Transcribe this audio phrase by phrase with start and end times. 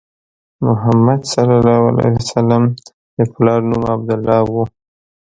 [0.67, 2.63] محمد صلی الله علیه وسلم
[3.15, 4.53] د پلار نوم عبدالله و.